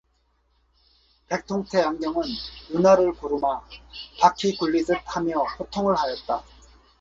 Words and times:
백통테 1.27 1.79
안경은 1.83 2.23
눈알을 2.71 3.13
구루마 3.13 3.61
바퀴 4.19 4.57
굴리듯 4.57 4.97
하며 5.05 5.43
호통을 5.59 5.95
하였다. 5.95 6.43